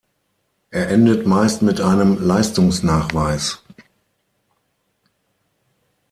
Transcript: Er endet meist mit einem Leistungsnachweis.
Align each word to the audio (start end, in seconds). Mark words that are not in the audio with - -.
Er 0.71 0.89
endet 0.89 1.27
meist 1.27 1.61
mit 1.61 1.79
einem 1.79 2.17
Leistungsnachweis. 2.17 3.61